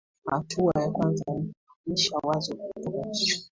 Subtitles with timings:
[0.25, 3.41] hatua ya kwanza ni kuhamisha wazo kutoka kichwa